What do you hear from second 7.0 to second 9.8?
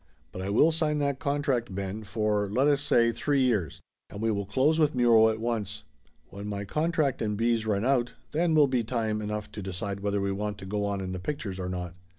and B.'s run out, then will be time enough to